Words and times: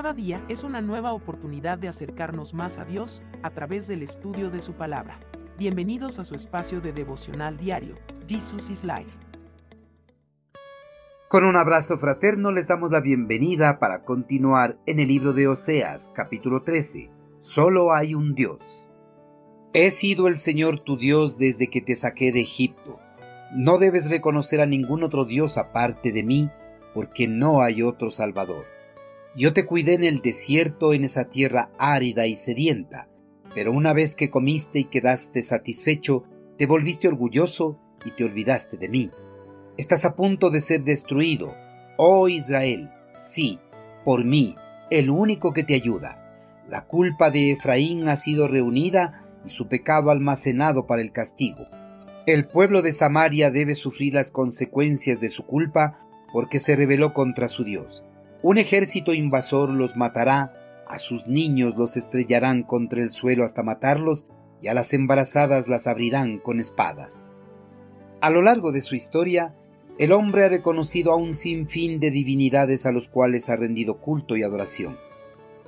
Cada 0.00 0.14
día 0.14 0.42
es 0.48 0.64
una 0.64 0.80
nueva 0.80 1.12
oportunidad 1.12 1.76
de 1.76 1.86
acercarnos 1.86 2.54
más 2.54 2.78
a 2.78 2.86
Dios 2.86 3.22
a 3.42 3.50
través 3.50 3.86
del 3.86 4.02
estudio 4.02 4.50
de 4.50 4.62
su 4.62 4.72
palabra. 4.72 5.20
Bienvenidos 5.58 6.18
a 6.18 6.24
su 6.24 6.34
espacio 6.34 6.80
de 6.80 6.94
devocional 6.94 7.58
diario, 7.58 7.96
Jesus 8.26 8.70
is 8.70 8.82
Life. 8.82 9.10
Con 11.28 11.44
un 11.44 11.54
abrazo 11.54 11.98
fraterno 11.98 12.50
les 12.50 12.68
damos 12.68 12.90
la 12.90 13.02
bienvenida 13.02 13.78
para 13.78 14.02
continuar 14.04 14.78
en 14.86 15.00
el 15.00 15.08
libro 15.08 15.34
de 15.34 15.48
Oseas, 15.48 16.10
capítulo 16.16 16.62
13. 16.62 17.10
Solo 17.38 17.92
hay 17.92 18.14
un 18.14 18.34
Dios. 18.34 18.88
He 19.74 19.90
sido 19.90 20.28
el 20.28 20.38
Señor 20.38 20.80
tu 20.80 20.96
Dios 20.96 21.36
desde 21.36 21.68
que 21.68 21.82
te 21.82 21.94
saqué 21.94 22.32
de 22.32 22.40
Egipto. 22.40 22.98
No 23.54 23.76
debes 23.76 24.08
reconocer 24.08 24.62
a 24.62 24.66
ningún 24.66 25.02
otro 25.02 25.26
Dios 25.26 25.58
aparte 25.58 26.10
de 26.10 26.22
mí, 26.22 26.48
porque 26.94 27.28
no 27.28 27.60
hay 27.60 27.82
otro 27.82 28.10
Salvador. 28.10 28.64
Yo 29.36 29.52
te 29.52 29.64
cuidé 29.64 29.94
en 29.94 30.02
el 30.02 30.20
desierto, 30.20 30.92
en 30.92 31.04
esa 31.04 31.28
tierra 31.28 31.70
árida 31.78 32.26
y 32.26 32.34
sedienta, 32.34 33.08
pero 33.54 33.72
una 33.72 33.92
vez 33.92 34.16
que 34.16 34.28
comiste 34.28 34.80
y 34.80 34.84
quedaste 34.84 35.44
satisfecho, 35.44 36.24
te 36.58 36.66
volviste 36.66 37.06
orgulloso 37.06 37.78
y 38.04 38.10
te 38.10 38.24
olvidaste 38.24 38.76
de 38.76 38.88
mí. 38.88 39.10
Estás 39.76 40.04
a 40.04 40.16
punto 40.16 40.50
de 40.50 40.60
ser 40.60 40.82
destruido, 40.82 41.54
oh 41.96 42.28
Israel, 42.28 42.90
sí, 43.14 43.60
por 44.04 44.24
mí, 44.24 44.56
el 44.90 45.10
único 45.10 45.52
que 45.52 45.62
te 45.62 45.74
ayuda. 45.74 46.16
La 46.68 46.86
culpa 46.86 47.30
de 47.30 47.52
Efraín 47.52 48.08
ha 48.08 48.16
sido 48.16 48.48
reunida 48.48 49.24
y 49.46 49.50
su 49.50 49.68
pecado 49.68 50.10
almacenado 50.10 50.86
para 50.86 51.02
el 51.02 51.12
castigo. 51.12 51.66
El 52.26 52.46
pueblo 52.46 52.82
de 52.82 52.92
Samaria 52.92 53.52
debe 53.52 53.76
sufrir 53.76 54.14
las 54.14 54.32
consecuencias 54.32 55.20
de 55.20 55.28
su 55.28 55.46
culpa 55.46 55.98
porque 56.32 56.58
se 56.58 56.74
rebeló 56.74 57.14
contra 57.14 57.46
su 57.46 57.62
Dios. 57.64 58.04
Un 58.42 58.56
ejército 58.56 59.12
invasor 59.12 59.68
los 59.70 59.96
matará, 59.96 60.52
a 60.86 60.98
sus 60.98 61.28
niños 61.28 61.76
los 61.76 61.96
estrellarán 61.96 62.62
contra 62.62 63.02
el 63.02 63.10
suelo 63.10 63.44
hasta 63.44 63.62
matarlos, 63.62 64.26
y 64.62 64.68
a 64.68 64.74
las 64.74 64.92
embarazadas 64.94 65.68
las 65.68 65.86
abrirán 65.86 66.38
con 66.38 66.58
espadas. 66.58 67.36
A 68.20 68.30
lo 68.30 68.40
largo 68.40 68.72
de 68.72 68.80
su 68.80 68.94
historia, 68.94 69.54
el 69.98 70.12
hombre 70.12 70.44
ha 70.44 70.48
reconocido 70.48 71.12
a 71.12 71.16
un 71.16 71.34
sinfín 71.34 72.00
de 72.00 72.10
divinidades 72.10 72.86
a 72.86 72.92
los 72.92 73.08
cuales 73.08 73.50
ha 73.50 73.56
rendido 73.56 74.00
culto 74.00 74.36
y 74.36 74.42
adoración. 74.42 74.96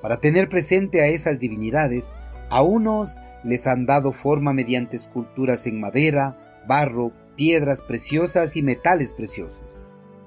Para 0.01 0.17
tener 0.17 0.49
presente 0.49 1.01
a 1.01 1.07
esas 1.07 1.39
divinidades, 1.39 2.15
a 2.49 2.63
unos 2.63 3.21
les 3.43 3.67
han 3.67 3.85
dado 3.85 4.11
forma 4.11 4.53
mediante 4.53 4.95
esculturas 4.95 5.67
en 5.67 5.79
madera, 5.79 6.63
barro, 6.67 7.11
piedras 7.35 7.83
preciosas 7.83 8.55
y 8.57 8.63
metales 8.63 9.13
preciosos. 9.13 9.82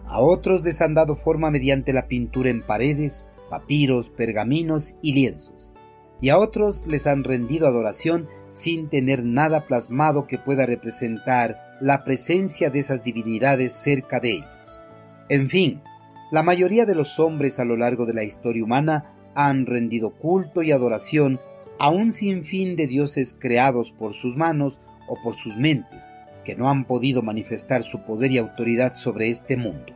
A 0.08 0.20
otros 0.20 0.64
les 0.64 0.80
han 0.80 0.94
dado 0.94 1.16
forma 1.16 1.50
mediante 1.50 1.92
la 1.92 2.06
pintura 2.06 2.50
en 2.50 2.62
paredes, 2.62 3.28
papiros, 3.50 4.10
pergaminos 4.10 4.96
y 5.02 5.14
lienzos. 5.14 5.72
Y 6.20 6.30
a 6.30 6.38
otros 6.38 6.86
les 6.86 7.06
han 7.06 7.24
rendido 7.24 7.66
adoración 7.66 8.28
sin 8.50 8.88
tener 8.88 9.24
nada 9.24 9.66
plasmado 9.66 10.26
que 10.26 10.38
pueda 10.38 10.64
representar 10.64 11.76
la 11.80 12.04
presencia 12.04 12.70
de 12.70 12.78
esas 12.78 13.04
divinidades 13.04 13.74
cerca 13.74 14.20
de 14.20 14.32
ellos. 14.32 14.84
En 15.28 15.48
fin, 15.50 15.82
la 16.30 16.42
mayoría 16.42 16.86
de 16.86 16.94
los 16.94 17.20
hombres 17.20 17.60
a 17.60 17.64
lo 17.64 17.76
largo 17.76 18.06
de 18.06 18.14
la 18.14 18.24
historia 18.24 18.64
humana 18.64 19.12
han 19.34 19.66
rendido 19.66 20.10
culto 20.10 20.62
y 20.62 20.72
adoración 20.72 21.38
a 21.78 21.90
un 21.90 22.10
sinfín 22.10 22.76
de 22.76 22.86
dioses 22.86 23.36
creados 23.38 23.92
por 23.92 24.14
sus 24.14 24.36
manos 24.36 24.80
o 25.08 25.14
por 25.22 25.34
sus 25.34 25.56
mentes, 25.56 26.10
que 26.46 26.54
no 26.54 26.70
han 26.70 26.84
podido 26.84 27.22
manifestar 27.22 27.82
su 27.82 28.04
poder 28.04 28.30
y 28.30 28.38
autoridad 28.38 28.92
sobre 28.92 29.28
este 29.28 29.56
mundo. 29.56 29.92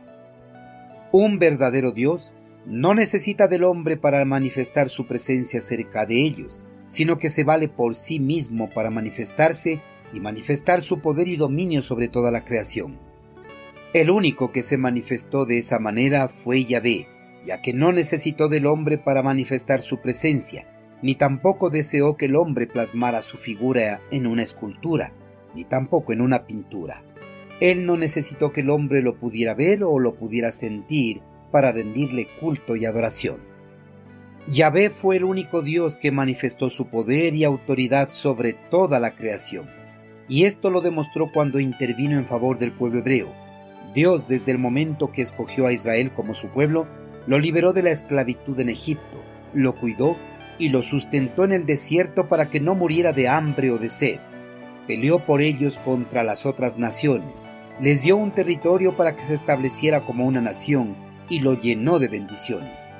Un 1.13 1.39
verdadero 1.39 1.93
Dios 1.93 2.35
no 2.65 2.93
necesita 2.93 3.47
del 3.47 3.63
hombre 3.63 3.95
para 3.95 4.25
manifestar 4.25 4.89
su 4.89 5.07
presencia 5.07 5.61
cerca 5.61 6.05
de 6.05 6.21
ellos, 6.21 6.61
sino 6.89 7.17
que 7.17 7.29
se 7.29 7.45
vale 7.45 7.69
por 7.69 7.95
sí 7.95 8.19
mismo 8.19 8.69
para 8.69 8.91
manifestarse 8.91 9.81
y 10.13 10.19
manifestar 10.19 10.81
su 10.81 10.99
poder 10.99 11.29
y 11.29 11.37
dominio 11.37 11.81
sobre 11.81 12.09
toda 12.09 12.31
la 12.31 12.43
creación. 12.43 12.99
El 13.93 14.11
único 14.11 14.51
que 14.51 14.61
se 14.61 14.77
manifestó 14.77 15.45
de 15.45 15.57
esa 15.57 15.79
manera 15.79 16.27
fue 16.27 16.65
Yahvé, 16.65 17.07
ya 17.45 17.61
que 17.61 17.71
no 17.71 17.93
necesitó 17.93 18.49
del 18.49 18.65
hombre 18.65 18.97
para 18.97 19.23
manifestar 19.23 19.81
su 19.81 20.01
presencia, 20.01 20.67
ni 21.01 21.15
tampoco 21.15 21.69
deseó 21.69 22.17
que 22.17 22.25
el 22.25 22.35
hombre 22.35 22.67
plasmara 22.67 23.21
su 23.21 23.37
figura 23.37 24.01
en 24.11 24.27
una 24.27 24.43
escultura, 24.43 25.13
ni 25.55 25.63
tampoco 25.65 26.13
en 26.13 26.21
una 26.21 26.45
pintura. 26.45 27.03
Él 27.59 27.85
no 27.85 27.97
necesitó 27.97 28.51
que 28.51 28.61
el 28.61 28.69
hombre 28.69 29.01
lo 29.01 29.17
pudiera 29.17 29.53
ver 29.53 29.83
o 29.83 29.99
lo 29.99 30.15
pudiera 30.15 30.51
sentir 30.51 31.21
para 31.51 31.71
rendirle 31.71 32.27
culto 32.39 32.75
y 32.75 32.85
adoración. 32.85 33.39
Yahvé 34.47 34.89
fue 34.89 35.17
el 35.17 35.23
único 35.23 35.61
Dios 35.61 35.97
que 35.97 36.11
manifestó 36.11 36.69
su 36.69 36.87
poder 36.87 37.35
y 37.35 37.43
autoridad 37.43 38.09
sobre 38.09 38.53
toda 38.53 38.99
la 38.99 39.13
creación, 39.13 39.69
y 40.27 40.45
esto 40.45 40.71
lo 40.71 40.81
demostró 40.81 41.31
cuando 41.31 41.59
intervino 41.59 42.17
en 42.17 42.25
favor 42.25 42.57
del 42.57 42.71
pueblo 42.71 42.99
hebreo. 42.99 43.31
Dios, 43.93 44.27
desde 44.27 44.51
el 44.51 44.57
momento 44.57 45.11
que 45.11 45.21
escogió 45.21 45.67
a 45.67 45.73
Israel 45.73 46.11
como 46.11 46.33
su 46.33 46.49
pueblo, 46.49 46.87
lo 47.27 47.37
liberó 47.37 47.73
de 47.73 47.83
la 47.83 47.91
esclavitud 47.91 48.59
en 48.59 48.69
Egipto, 48.69 49.21
lo 49.53 49.75
cuidó 49.75 50.17
y 50.57 50.69
lo 50.69 50.81
sustentó 50.81 51.43
en 51.43 51.51
el 51.51 51.65
desierto 51.65 52.27
para 52.27 52.49
que 52.49 52.59
no 52.59 52.73
muriera 52.73 53.13
de 53.13 53.27
hambre 53.27 53.69
o 53.71 53.77
de 53.77 53.89
sed. 53.89 54.19
Peleó 54.87 55.25
por 55.25 55.41
ellos 55.41 55.77
contra 55.77 56.23
las 56.23 56.45
otras 56.45 56.77
naciones, 56.77 57.49
les 57.79 58.01
dio 58.01 58.17
un 58.17 58.31
territorio 58.31 58.95
para 58.95 59.15
que 59.15 59.21
se 59.21 59.33
estableciera 59.33 60.01
como 60.01 60.25
una 60.25 60.41
nación 60.41 60.95
y 61.29 61.39
lo 61.39 61.53
llenó 61.53 61.99
de 61.99 62.07
bendiciones. 62.07 62.93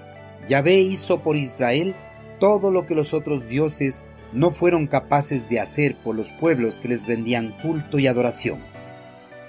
Yahvé 0.47 0.79
hizo 0.79 1.21
por 1.21 1.35
Israel 1.35 1.95
todo 2.39 2.71
lo 2.71 2.85
que 2.85 2.95
los 2.95 3.13
otros 3.13 3.47
dioses 3.47 4.03
no 4.33 4.51
fueron 4.51 4.87
capaces 4.87 5.49
de 5.49 5.59
hacer 5.59 5.97
por 5.97 6.15
los 6.15 6.31
pueblos 6.31 6.79
que 6.79 6.87
les 6.87 7.07
rendían 7.07 7.55
culto 7.61 7.99
y 7.99 8.07
adoración. 8.07 8.59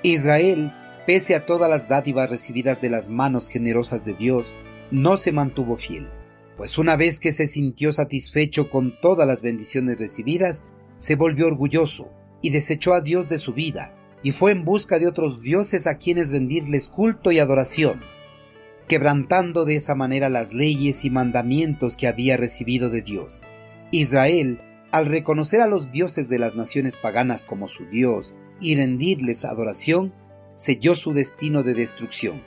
Israel, 0.02 0.72
pese 1.06 1.34
a 1.34 1.46
todas 1.46 1.70
las 1.70 1.88
dádivas 1.88 2.30
recibidas 2.30 2.80
de 2.80 2.90
las 2.90 3.08
manos 3.08 3.48
generosas 3.48 4.04
de 4.04 4.14
Dios, 4.14 4.54
no 4.90 5.16
se 5.16 5.32
mantuvo 5.32 5.76
fiel 5.76 6.08
pues 6.56 6.78
una 6.78 6.96
vez 6.96 7.18
que 7.18 7.32
se 7.32 7.46
sintió 7.46 7.92
satisfecho 7.92 8.70
con 8.70 9.00
todas 9.00 9.26
las 9.26 9.42
bendiciones 9.42 9.98
recibidas, 9.98 10.64
se 10.96 11.16
volvió 11.16 11.46
orgulloso 11.46 12.10
y 12.42 12.50
desechó 12.50 12.94
a 12.94 13.00
Dios 13.00 13.28
de 13.28 13.38
su 13.38 13.54
vida, 13.54 13.94
y 14.22 14.32
fue 14.32 14.52
en 14.52 14.64
busca 14.64 14.98
de 14.98 15.06
otros 15.06 15.40
dioses 15.40 15.86
a 15.86 15.96
quienes 15.96 16.32
rendirles 16.32 16.88
culto 16.88 17.32
y 17.32 17.38
adoración, 17.38 18.00
quebrantando 18.88 19.64
de 19.64 19.76
esa 19.76 19.94
manera 19.94 20.28
las 20.28 20.52
leyes 20.52 21.04
y 21.04 21.10
mandamientos 21.10 21.96
que 21.96 22.08
había 22.08 22.36
recibido 22.36 22.90
de 22.90 23.02
Dios. 23.02 23.42
Israel, 23.90 24.60
al 24.90 25.06
reconocer 25.06 25.62
a 25.62 25.66
los 25.66 25.90
dioses 25.90 26.28
de 26.28 26.38
las 26.38 26.56
naciones 26.56 26.96
paganas 26.96 27.46
como 27.46 27.68
su 27.68 27.86
Dios 27.86 28.34
y 28.60 28.76
rendirles 28.76 29.44
adoración, 29.44 30.12
selló 30.54 30.94
su 30.94 31.14
destino 31.14 31.62
de 31.62 31.72
destrucción 31.72 32.42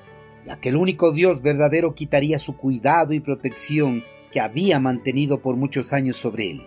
ya 0.45 0.59
que 0.59 0.69
el 0.69 0.77
único 0.77 1.11
Dios 1.11 1.41
verdadero 1.41 1.95
quitaría 1.95 2.39
su 2.39 2.55
cuidado 2.55 3.13
y 3.13 3.19
protección 3.19 4.03
que 4.31 4.39
había 4.39 4.79
mantenido 4.79 5.41
por 5.41 5.55
muchos 5.57 5.91
años 5.91 6.17
sobre 6.17 6.51
él. 6.51 6.61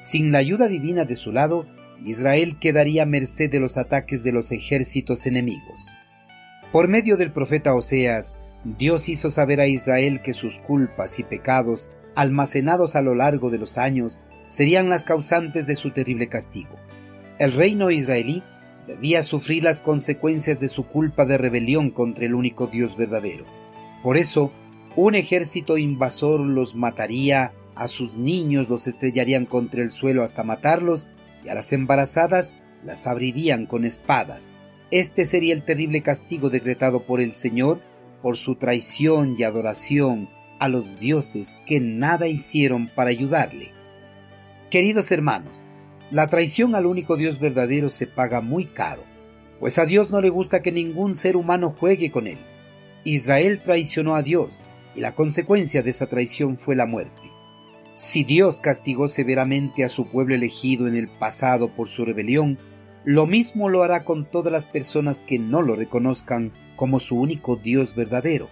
Sin 0.00 0.30
la 0.30 0.38
ayuda 0.38 0.68
divina 0.68 1.04
de 1.04 1.16
su 1.16 1.32
lado, 1.32 1.66
Israel 2.04 2.58
quedaría 2.58 3.04
a 3.04 3.06
merced 3.06 3.50
de 3.50 3.60
los 3.60 3.78
ataques 3.78 4.22
de 4.22 4.32
los 4.32 4.52
ejércitos 4.52 5.26
enemigos. 5.26 5.92
Por 6.72 6.88
medio 6.88 7.16
del 7.16 7.32
profeta 7.32 7.74
Oseas, 7.74 8.38
Dios 8.64 9.08
hizo 9.08 9.30
saber 9.30 9.60
a 9.60 9.66
Israel 9.66 10.20
que 10.22 10.32
sus 10.32 10.58
culpas 10.60 11.18
y 11.18 11.22
pecados, 11.22 11.96
almacenados 12.14 12.96
a 12.96 13.02
lo 13.02 13.14
largo 13.14 13.50
de 13.50 13.58
los 13.58 13.78
años, 13.78 14.20
serían 14.48 14.88
las 14.88 15.04
causantes 15.04 15.66
de 15.66 15.74
su 15.74 15.92
terrible 15.92 16.28
castigo. 16.28 16.76
El 17.38 17.52
reino 17.52 17.90
israelí 17.90 18.42
debía 18.86 19.22
sufrir 19.22 19.64
las 19.64 19.80
consecuencias 19.80 20.60
de 20.60 20.68
su 20.68 20.86
culpa 20.86 21.26
de 21.26 21.38
rebelión 21.38 21.90
contra 21.90 22.24
el 22.24 22.34
único 22.34 22.66
Dios 22.66 22.96
verdadero. 22.96 23.44
Por 24.02 24.16
eso, 24.16 24.52
un 24.94 25.14
ejército 25.14 25.76
invasor 25.78 26.40
los 26.40 26.74
mataría, 26.74 27.52
a 27.74 27.88
sus 27.88 28.16
niños 28.16 28.68
los 28.68 28.86
estrellarían 28.86 29.44
contra 29.44 29.82
el 29.82 29.90
suelo 29.90 30.22
hasta 30.22 30.44
matarlos, 30.44 31.08
y 31.46 31.48
a 31.48 31.54
las 31.54 31.72
embarazadas 31.72 32.56
las 32.84 33.06
abrirían 33.06 33.66
con 33.66 33.84
espadas. 33.84 34.52
Este 34.90 35.26
sería 35.26 35.54
el 35.54 35.62
terrible 35.62 36.02
castigo 36.02 36.50
decretado 36.50 37.06
por 37.06 37.20
el 37.20 37.32
Señor 37.32 37.80
por 38.20 38.36
su 38.36 38.56
traición 38.56 39.36
y 39.38 39.44
adoración 39.44 40.28
a 40.58 40.68
los 40.68 40.98
dioses 40.98 41.56
que 41.66 41.80
nada 41.80 42.26
hicieron 42.26 42.88
para 42.88 43.10
ayudarle. 43.10 43.72
Queridos 44.70 45.12
hermanos, 45.12 45.64
la 46.10 46.28
traición 46.28 46.74
al 46.74 46.86
único 46.86 47.16
Dios 47.16 47.38
verdadero 47.38 47.88
se 47.88 48.06
paga 48.06 48.40
muy 48.40 48.64
caro, 48.64 49.04
pues 49.60 49.78
a 49.78 49.86
Dios 49.86 50.10
no 50.10 50.20
le 50.20 50.28
gusta 50.28 50.62
que 50.62 50.72
ningún 50.72 51.14
ser 51.14 51.36
humano 51.36 51.70
juegue 51.70 52.10
con 52.10 52.26
él. 52.26 52.38
Israel 53.04 53.60
traicionó 53.60 54.16
a 54.16 54.22
Dios 54.22 54.64
y 54.96 55.00
la 55.00 55.14
consecuencia 55.14 55.82
de 55.82 55.90
esa 55.90 56.06
traición 56.06 56.58
fue 56.58 56.74
la 56.74 56.86
muerte. 56.86 57.35
Si 57.96 58.24
Dios 58.24 58.60
castigó 58.60 59.08
severamente 59.08 59.82
a 59.82 59.88
su 59.88 60.06
pueblo 60.08 60.34
elegido 60.34 60.86
en 60.86 60.94
el 60.94 61.08
pasado 61.08 61.74
por 61.74 61.88
su 61.88 62.04
rebelión, 62.04 62.58
lo 63.06 63.24
mismo 63.24 63.70
lo 63.70 63.82
hará 63.82 64.04
con 64.04 64.30
todas 64.30 64.52
las 64.52 64.66
personas 64.66 65.24
que 65.26 65.38
no 65.38 65.62
lo 65.62 65.76
reconozcan 65.76 66.52
como 66.76 66.98
su 66.98 67.18
único 67.18 67.56
Dios 67.56 67.94
verdadero, 67.94 68.50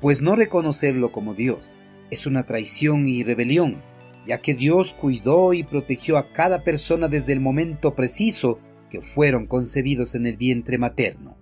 pues 0.00 0.20
no 0.20 0.34
reconocerlo 0.34 1.12
como 1.12 1.32
Dios 1.32 1.78
es 2.10 2.26
una 2.26 2.44
traición 2.44 3.06
y 3.06 3.22
rebelión, 3.22 3.80
ya 4.26 4.38
que 4.38 4.54
Dios 4.54 4.94
cuidó 4.94 5.54
y 5.54 5.62
protegió 5.62 6.18
a 6.18 6.32
cada 6.32 6.64
persona 6.64 7.06
desde 7.06 7.32
el 7.34 7.40
momento 7.40 7.94
preciso 7.94 8.58
que 8.90 9.00
fueron 9.00 9.46
concebidos 9.46 10.16
en 10.16 10.26
el 10.26 10.36
vientre 10.36 10.76
materno. 10.76 11.36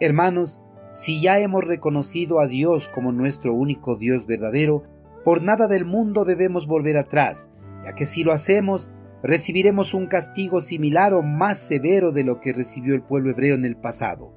Hermanos, 0.00 0.62
si 0.90 1.20
ya 1.20 1.38
hemos 1.38 1.64
reconocido 1.64 2.40
a 2.40 2.46
Dios 2.46 2.88
como 2.88 3.12
nuestro 3.12 3.52
único 3.52 3.96
Dios 3.96 4.26
verdadero, 4.26 4.84
por 5.24 5.42
nada 5.42 5.68
del 5.68 5.84
mundo 5.84 6.24
debemos 6.24 6.66
volver 6.66 6.96
atrás, 6.96 7.50
ya 7.84 7.94
que 7.94 8.06
si 8.06 8.24
lo 8.24 8.32
hacemos, 8.32 8.92
recibiremos 9.22 9.94
un 9.94 10.06
castigo 10.06 10.60
similar 10.60 11.14
o 11.14 11.22
más 11.22 11.58
severo 11.58 12.10
de 12.12 12.24
lo 12.24 12.40
que 12.40 12.52
recibió 12.52 12.94
el 12.94 13.02
pueblo 13.02 13.30
hebreo 13.30 13.54
en 13.54 13.64
el 13.64 13.76
pasado. 13.76 14.34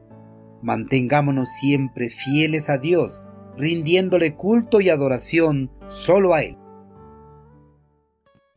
Mantengámonos 0.62 1.50
siempre 1.50 2.10
fieles 2.10 2.70
a 2.70 2.78
Dios, 2.78 3.26
rindiéndole 3.58 4.36
culto 4.36 4.80
y 4.82 4.90
adoración 4.90 5.72
solo 5.88 6.34
a 6.34 6.44
Él. 6.44 6.58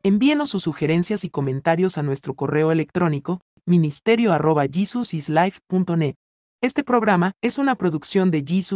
Envíenos 0.03 0.51
sus 0.51 0.63
sugerencias 0.63 1.25
y 1.25 1.31
comentarios 1.31 1.99
a 1.99 2.03
nuestro 2.03 2.35
correo 2.35 2.73
electrónico 2.73 3.41
ministerio.jesusislife.net. 3.67 6.15
Este 6.61 6.83
programa 6.83 7.31
es 7.43 7.59
una 7.59 7.77
producción 7.77 8.33
de 8.33 8.43
Jesus 8.47 8.67